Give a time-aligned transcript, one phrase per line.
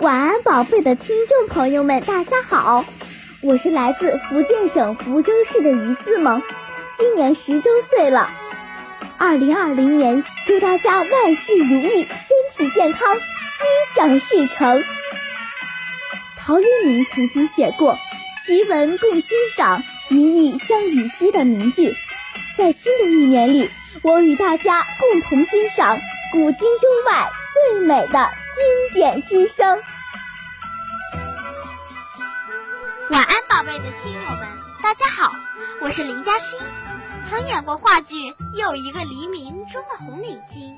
[0.00, 2.86] 晚安，宝贝的听众朋友们，大家好，
[3.42, 6.42] 我是来自福建省福州市的于思萌，
[6.96, 8.30] 今年十周岁了。
[9.18, 13.20] 二零二零年，祝大家万事如意，身体健康，心
[13.94, 14.82] 想事成。
[16.38, 17.98] 陶渊明曾经写过
[18.46, 21.94] “奇文共欣赏，一语相与兮”的名句，
[22.56, 23.68] 在新的一年里，
[24.00, 25.98] 我与大家共同欣赏
[26.32, 28.30] 古今中外最美的
[28.92, 29.80] 点之声。
[33.08, 34.48] 晚安，宝贝的听友们，
[34.82, 35.32] 大家好，
[35.80, 36.58] 我是林嘉欣，
[37.28, 38.16] 曾演过话剧
[38.54, 40.76] 《又一个黎明》中的红领巾。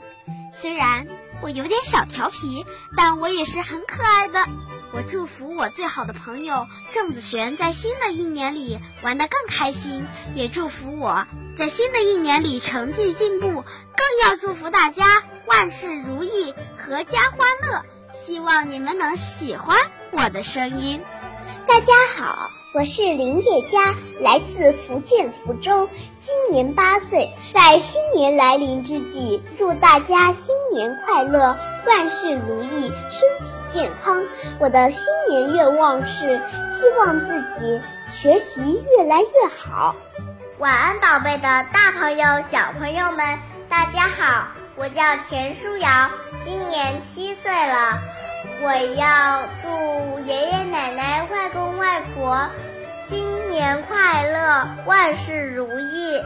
[0.55, 1.07] 虽然
[1.41, 4.47] 我有点小调皮，但我也是很可爱的。
[4.95, 11.27] 我祝福我最好的朋友郑子璇在新的一年里玩得更开心，也祝福我
[11.57, 16.55] 在新的一年里成绩进步，更要祝福大家万事如意，
[16.87, 17.83] 阖家欢乐。
[18.13, 19.77] 希望你们能喜欢
[20.11, 21.03] 我的声音。
[21.67, 25.89] 大家好，我是林叶佳，来自福建福州，
[26.21, 27.33] 今年八岁。
[27.55, 34.23] 在新年来临之际，祝大家新年快乐，万事如意，身体健康。
[34.59, 36.39] 我的新年愿望是
[36.79, 37.81] 希望自己
[38.21, 39.97] 学习越来越好。
[40.59, 43.39] 晚安，宝贝的大朋友、小朋友们，
[43.71, 46.11] 大家好，我叫田舒瑶，
[46.45, 48.01] 今年七岁了。
[48.63, 52.49] 我要祝爷爷奶奶、外公外婆
[53.07, 56.23] 新年快乐，万事如意。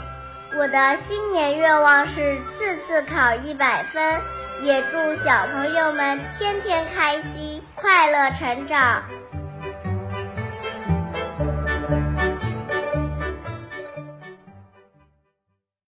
[0.57, 4.21] 我的新年愿望是次次考一百分，
[4.63, 9.03] 也祝小朋友们天天开心、快乐成长。